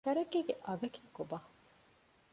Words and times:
ތަރައްގީގެ 0.05 0.53
އަގަކީ 0.67 1.01
ކޮބާ؟ 1.15 1.37